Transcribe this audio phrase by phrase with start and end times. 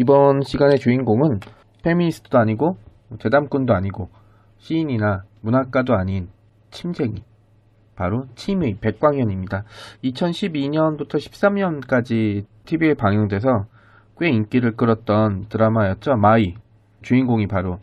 [0.00, 1.40] 이번 시간의 주인공은
[1.82, 2.78] 페미니스트도 아니고
[3.18, 4.08] 재담꾼도 아니고
[4.56, 6.30] 시인이나 문학가도 아닌
[6.70, 7.22] 침쟁이
[7.96, 9.64] 바로 침의 백광현입니다.
[10.02, 13.66] 2012년부터 13년까지 TV에 방영돼서
[14.18, 16.16] 꽤 인기를 끌었던 드라마였죠.
[16.16, 16.54] 마의
[17.02, 17.78] 주인공이 바로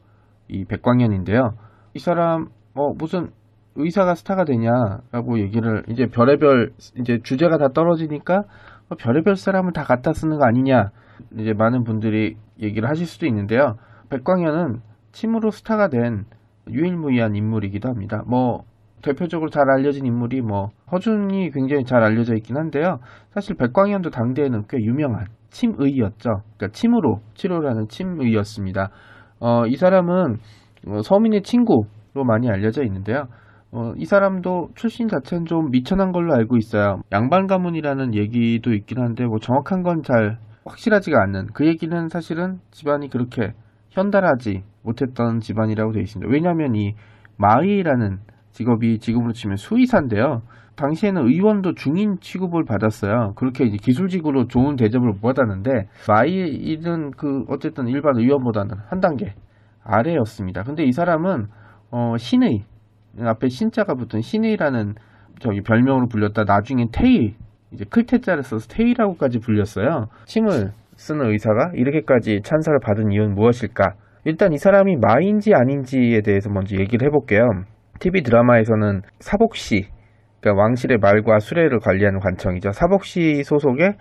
[0.47, 1.51] 이 백광현인데요.
[1.93, 3.29] 이 사람 어 무슨
[3.75, 8.43] 의사가 스타가 되냐라고 얘기를 이제 별의별 이제 주제가 다 떨어지니까 어,
[8.95, 10.91] 별의별 사람을 다 갖다 쓰는 거 아니냐
[11.39, 13.75] 이제 많은 분들이 얘기를 하실 수도 있는데요.
[14.09, 14.81] 백광현은
[15.11, 16.25] 침으로 스타가 된
[16.69, 18.23] 유일무이한 인물이기도 합니다.
[18.27, 18.63] 뭐
[19.01, 22.99] 대표적으로 잘 알려진 인물이 뭐 허준이 굉장히 잘 알려져 있긴 한데요.
[23.31, 26.41] 사실 백광현도 당대에는 꽤 유명한 침의였죠.
[26.57, 28.89] 그러니까 침으로 치료를 하는 침의였습니다.
[29.39, 30.37] 어, 이 사람은
[30.87, 33.25] 어, 서민의 친구로 많이 알려져 있는데요.
[33.71, 37.01] 어, 이 사람도 출신 자체는 좀 미천한 걸로 알고 있어요.
[37.11, 43.09] 양반 가문이라는 얘기도 있긴 한데 뭐 정확한 건 잘 확실하지가 않는 그 얘기는 사실은 집안이
[43.09, 43.53] 그렇게
[43.89, 46.31] 현달하지 못했던 집안이라고 되어 있습니다.
[46.31, 46.93] 왜냐하면 이
[47.37, 48.19] 마의라는
[48.51, 50.41] 직업이 지금으로 치면 수의사인데요.
[50.75, 53.33] 당시에는 의원도 중인 취급을 받았어요.
[53.35, 59.33] 그렇게 이제 기술직으로 좋은 대접을 못 받았는데 마의는 그 어쨌든 일반 의원보다는 한 단계
[59.83, 60.63] 아래였습니다.
[60.63, 61.47] 근데 이 사람은
[61.91, 62.63] 어, 신의
[63.25, 64.95] 앞에 신자가 붙은 신의라는
[65.39, 67.35] 저기 별명으로 불렸다 나중엔 테이
[67.71, 70.07] 이제 클테자를 써서 테이라고까지 불렸어요.
[70.25, 73.93] 침을 쓰는 의사가 이렇게까지 찬사를 받은 이유는 무엇일까?
[74.25, 77.43] 일단 이 사람이 마인지 아닌지에 대해서 먼저 얘기를 해볼게요.
[77.99, 79.87] TV 드라마에서는 사복시,
[80.39, 82.71] 그러니까 왕실의 말과 수레를 관리하는 관청이죠.
[82.71, 83.93] 사복시 소속의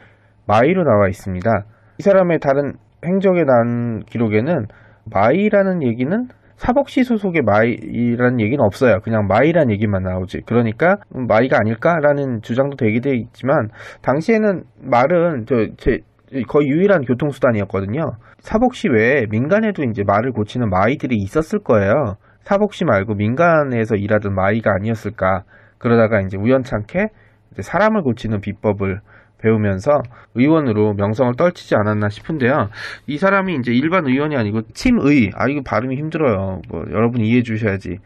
[0.46, 1.50] 마이로 나와 있습니다.
[1.98, 2.74] 이 사람의 다른
[3.04, 4.66] 행적에 난 기록에는
[5.12, 9.00] 마의라는 얘기는 사복시 소속의 마의라는 얘기는 없어요.
[9.02, 10.42] 그냥 마의라는 얘기만 나오지.
[10.46, 13.68] 그러니까 마의가 아닐까라는 주장도 되기도 있지만
[14.02, 16.00] 당시에는 말은 저 제
[16.48, 18.02] 거의 유일한 교통수단이었거든요.
[18.40, 22.16] 사복시 외에 민간에도 이제 말을 고치는 마의들이 있었을 거예요.
[22.40, 25.42] 사복시 말고 민간에서 일하던 마의가 아니었을까.
[25.78, 27.08] 그러다가 이제 우연찮게
[27.52, 29.00] 이제 사람을 고치는 비법을
[29.46, 30.02] 배우면서
[30.34, 32.68] 의원으로 명성을 떨치지 않았나 싶은데요.
[33.06, 36.62] 이 사람이 이제 일반 의원이 아니고 침의, 아 이거 발음이 힘들어요.
[36.68, 37.98] 뭐 여러분 이해해 주셔야지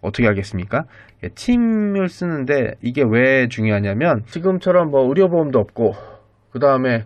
[0.00, 0.84] 어떻게 하겠습니까?
[1.24, 5.92] 예, 침을 쓰는데 이게 왜 중요하냐면 지금처럼 뭐 의료보험도 없고
[6.50, 7.04] 그 다음에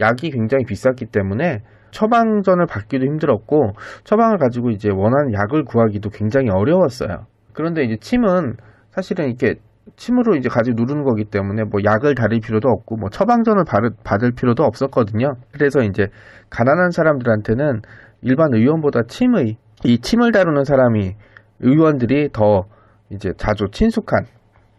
[0.00, 3.72] 약이 굉장히 비쌌기 때문에 처방전을 받기도 힘들었고
[4.04, 7.26] 처방을 가지고 이제 원하는 약을 구하기도 굉장히 어려웠어요.
[7.52, 8.56] 그런데 이제 침은
[8.90, 9.56] 사실은 이렇게
[9.96, 13.64] 침으로 이제 가지고 누르는 거기 때문에 뭐 약을 다릴 필요도 없고 뭐 처방전을
[14.02, 15.34] 받을 필요도 없었거든요.
[15.52, 16.08] 그래서 이제
[16.50, 17.82] 가난한 사람들한테는
[18.22, 21.14] 일반 의원보다 침의 이 침을 다루는 사람이
[21.60, 22.64] 의원들이 더
[23.10, 24.26] 이제 자주 친숙한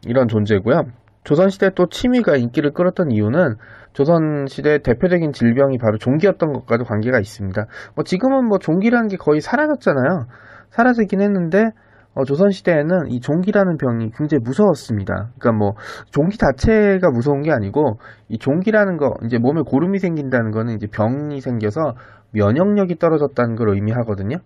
[0.06, 0.84] 이런 존재고요.
[1.24, 3.56] 조선시대 또 침의가 인기를 끌었던 이유는
[3.94, 7.66] 조선시대 대표적인 질병이 바로 종기였던 것과도 관계가 있습니다.
[7.96, 10.28] 뭐 지금은 뭐 종기라는 게 거의 사라졌잖아요.
[10.70, 11.72] 사라지긴 했는데
[12.16, 15.31] 어, 조선시대에는 이 종기라는 병이 굉장히 무서웠습니다.
[15.38, 15.74] 그러니까 뭐,
[16.12, 18.00] 종기 자체가 무서운 게 아니고,
[18.30, 21.96] 이 종기라는 거, 이제 몸에 고름이 생긴다는 거는 이제 병이 생겨서
[22.31, 24.38] 면역력이 떨어졌다는 걸 의미하거든요.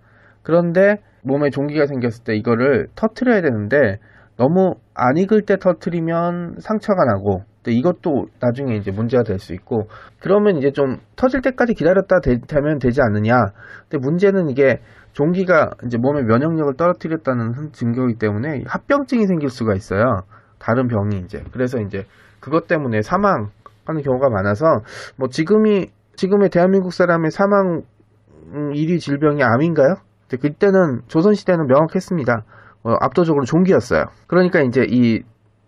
[0.42, 4.00] 그런데 몸에 종기가 생겼을 때 이거를 터트려야 되는데,
[4.40, 9.90] 너무 안 익을 때 터트리면 상처가 나고, 근데 이것도 나중에 이제 문제가 될 수 있고,
[10.22, 13.36] 그러면 이제 좀 터질 때까지 기다렸다 되, 면 되지 않느냐.
[13.90, 14.80] 근데 문제는 이게
[15.12, 20.22] 종기가 이제 몸의 면역력을 떨어뜨렸다는 증거이기 때문에 합병증이 생길 수가 있어요.
[20.58, 21.44] 다른 병이 이제.
[21.52, 22.06] 그래서 이제
[22.40, 23.50] 그것 때문에 사망하는
[24.06, 24.66] 경우가 많아서
[25.18, 27.82] 뭐 지금이 지금의 대한민국 사람의 사망
[28.54, 29.96] 1위 질병이 암인가요?
[30.30, 32.44] 그때는 조선시대는 명확했습니다.
[32.84, 34.06] 어, 압도적으로 종기였어요.
[34.28, 35.22] 그러니까 이제 이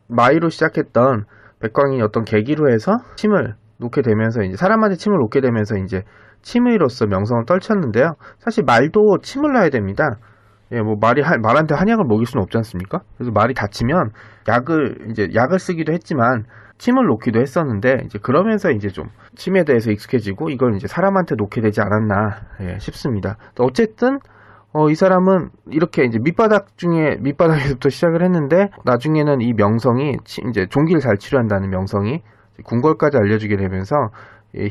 [0.07, 1.25] 마이로 시작했던
[1.59, 6.03] 백광이 어떤 계기로 해서 침을 놓게 되면서 이제 사람한테 침을 놓게 되면서 이제
[6.41, 8.15] 침의로서 명성을 떨쳤는데요.
[8.39, 10.17] 사실 말도 침을 놔야 됩니다.
[10.71, 13.01] 예, 뭐 말이 한, 말한테 한약을 먹일 수는 없지 않습니까?
[13.17, 14.11] 그래서 말이 다치면
[14.47, 16.45] 약을 이제 약을 쓰기도 했지만
[16.77, 21.81] 침을 놓기도 했었는데 이제 그러면서 이제 좀 침에 대해서 익숙해지고 이걸 이제 사람한테 놓게 되지
[21.81, 23.37] 않았나 예, 싶습니다.
[23.59, 24.19] 어쨌든
[24.73, 30.17] 어, 이 사람은 이렇게 이제 밑바닥 중에 밑바닥에서부터 시작을 했는데 나중에는 이 명성이
[30.49, 32.21] 이제 종기를 잘 치료한다는 명성이
[32.63, 34.11] 궁궐까지 알려주게 되면서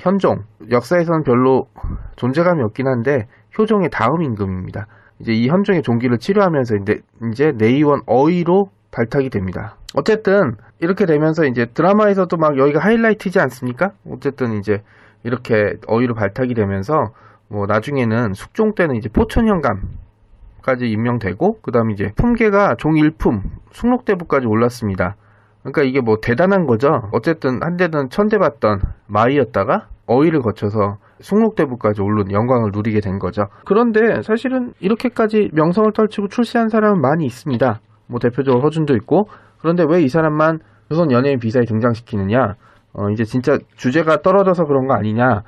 [0.00, 1.68] 현종 역사에서는 별로
[2.16, 3.26] 존재감이 없긴 한데
[3.58, 4.86] 효종의 다음 임금입니다.
[5.18, 9.76] 이제 이 현종의 종기를 치료하면서 이제, 이제 내의원 어의로 발탁이 됩니다.
[9.94, 13.92] 어쨌든 이렇게 되면서 이제 드라마에서도 막 여기가 하이라이트지 않습니까?
[14.08, 14.82] 어쨌든 이제
[15.24, 17.12] 이렇게 어의로 발탁이 되면서
[17.50, 23.42] 뭐 나중에는 숙종 때는 이제 포천 현감까지 임명되고 그다음에 이제 품계가 종일품
[23.72, 25.16] 숙록대부까지 올랐습니다.
[25.62, 27.08] 그러니까 이게 뭐 대단한 거죠.
[27.12, 33.44] 어쨌든 한때는 천대받던 마이였다가 어의를 거쳐서 숙록대부까지 오른 영광을 누리게 된 거죠.
[33.66, 37.80] 그런데 사실은 이렇게까지 명성을 떨치고 출세한 사람은 많이 있습니다.
[38.06, 39.28] 뭐 대표적으로 허준도 있고
[39.60, 42.54] 그런데 왜 이 사람만 조선 연예인 비사에 등장시키느냐?
[42.94, 45.42] 어, 이제 진짜 주제가 떨어져서 그런 거 아니냐?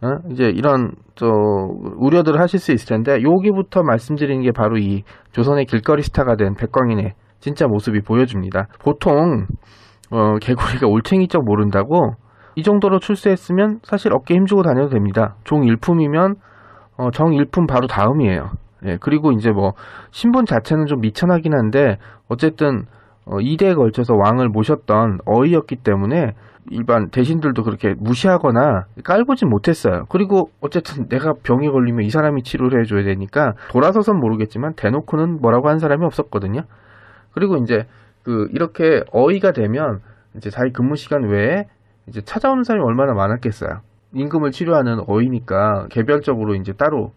[0.00, 0.18] 어?
[0.30, 5.02] 이제 이런 저 우려들을 하실 수 있을 텐데 여기부터 말씀드리는 게 바로 이
[5.32, 8.68] 조선의 길거리 스타가 된 백광인의 진짜 모습이 보여줍니다.
[8.80, 9.46] 보통
[10.10, 12.12] 어, 개구리가 올챙이적 모른다고
[12.54, 15.36] 이 정도로 출세했으면 사실 어깨 힘주고 다녀도 됩니다.
[15.44, 16.36] 종 일품이면
[16.96, 18.50] 어, 정 일품 바로 다음이에요.
[18.86, 19.72] 예, 그리고 이제 뭐
[20.10, 21.98] 신분 자체는 좀 미천하긴 한데
[22.28, 22.84] 어쨌든
[23.28, 26.34] 어, 2대에 걸쳐서 왕을 모셨던 어이였기 때문에
[26.70, 30.06] 일반 대신들도 그렇게 무시하거나 깔보진 못했어요.
[30.08, 35.78] 그리고 어쨌든 내가 병에 걸리면 이 사람이 치료를 해줘야 되니까 돌아서선 모르겠지만 대놓고는 뭐라고 한
[35.78, 36.62] 사람이 없었거든요.
[37.32, 37.86] 그리고 이제
[38.22, 40.00] 그 이렇게 어이가 되면
[40.36, 41.66] 이제 자기 근무 시간 외에
[42.06, 43.80] 이제 찾아오는 사람이 얼마나 많았겠어요.
[44.14, 47.12] 임금을 치료하는 어이니까 개별적으로 이제 따로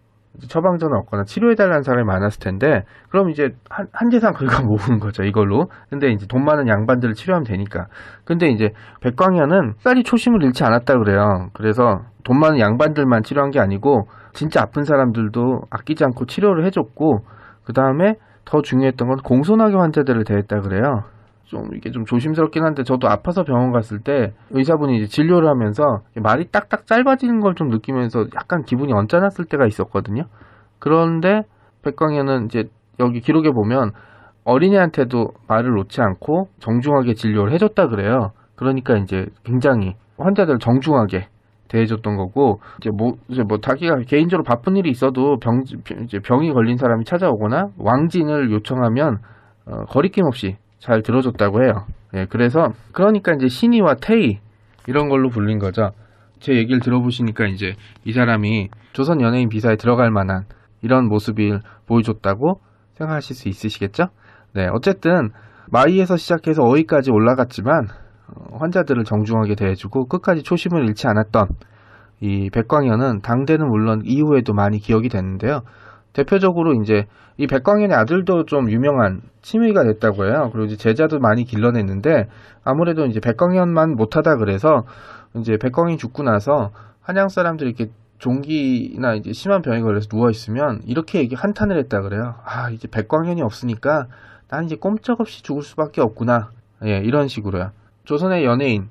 [0.48, 5.66] 처방전을 얻거나 치료해달라는 사람이 많았을 텐데, 그럼 이제 한, 한 재산 긁어 모으는 거죠, 이걸로.
[5.90, 7.86] 근데 이제 돈 많은 양반들을 치료하면 되니까.
[8.24, 8.70] 근데 이제
[9.00, 11.48] 백광현은 빨리 초심을 잃지 않았다 그래요.
[11.52, 17.20] 그래서 돈 많은 양반들만 치료한 게 아니고, 진짜 아픈 사람들도 아끼지 않고 치료를 해줬고,
[17.64, 18.14] 그 다음에
[18.44, 21.04] 더 중요했던 건 공손하게 환자들을 대했다 그래요.
[21.52, 26.46] 좀 이게 좀 조심스럽긴 한데 저도 아파서 병원 갔을 때 의사분이 이제 진료를 하면서 말이
[26.50, 30.22] 딱딱 짧아지는 걸 좀 느끼면서 약간 기분이 언짢았을 때가 있었거든요.
[30.78, 31.42] 그런데
[31.84, 32.64] 백광현은 이제
[33.00, 33.90] 여기 기록에 보면
[34.44, 38.30] 어린애한테도 말을 놓지 않고 정중하게 진료를 해줬다 그래요.
[38.56, 41.26] 그러니까 이제 굉장히 환자들 정중하게
[41.68, 45.62] 대해줬던 거고 이제 뭐 이제 뭐 자기가 개인적으로 바쁜 일이 있어도 병
[46.04, 49.18] 이제 병이 걸린 사람이 찾아오거나 왕진을 요청하면
[49.66, 51.86] 어, 거리낌 없이 잘 들어줬다고 해요.
[52.14, 54.40] 예, 그래서 그러니까 이제 신이와 태희
[54.88, 55.92] 이런 걸로 불린 거죠.
[56.40, 57.74] 제 얘기를 들어보시니까 이제
[58.04, 60.42] 이 사람이 조선 연예인 비사에 들어갈 만한
[60.82, 62.60] 이런 모습을 보여줬다고
[62.94, 64.06] 생각하실 수 있으시겠죠?
[64.54, 65.30] 네, 어쨌든
[65.70, 67.86] 마이에서 시작해서 어이까지 올라갔지만
[68.34, 71.46] 어, 환자들을 정중하게 대해주고 끝까지 초심을 잃지 않았던
[72.22, 75.60] 이 백광현은 당대는 물론 이후에도 많이 기억이 됐는데요.
[76.12, 77.06] 대표적으로 이제
[77.38, 80.50] 이 백광현의 아들도 좀 유명한 치미가 됐다고 해요.
[80.52, 82.28] 그리고 이제 제자도 많이 길러냈는데
[82.64, 84.84] 아무래도 이제 백광현만 못하다 그래서
[85.36, 86.70] 이제 백광이 죽고 나서
[87.00, 92.36] 한양 사람들이 이렇게 종기나 이제 심한 병에 걸려서 누워 있으면 이렇게 얘기 한탄을 했다 그래요.
[92.44, 94.06] 아 이제 백광현이 없으니까
[94.48, 96.50] 난 이제 꼼짝없이 죽을 수밖에 없구나.
[96.84, 97.70] 예 이런 식으로요.
[98.04, 98.88] 조선의 연예인,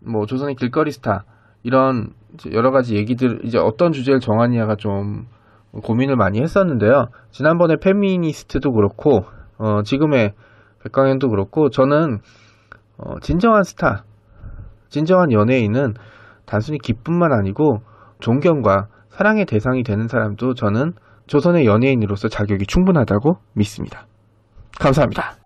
[0.00, 1.24] 뭐 조선의 길거리 스타
[1.62, 2.12] 이런
[2.50, 5.26] 여러 가지 얘기들 이제 어떤 주제를 정하느냐가 좀
[5.80, 7.06] 고민을 많이 했었는데요.
[7.30, 9.24] 지난번에 페미니스트도 그렇고
[9.58, 10.34] 어, 지금의
[10.82, 12.20] 백광현도 그렇고 저는
[12.98, 14.04] 어, 진정한 스타,
[14.88, 15.94] 진정한 연예인은
[16.44, 17.82] 단순히 기쁨만 아니고
[18.20, 20.94] 존경과 사랑의 대상이 되는 사람도 저는
[21.26, 24.06] 조선의 연예인으로서 자격이 충분하다고 믿습니다.
[24.78, 25.36] 감사합니다.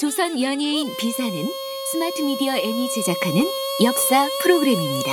[0.00, 1.32] 조선 연예인 비사는
[1.90, 5.12] 스마트 미디어 N이 제작하는 역사 프로그램입니다.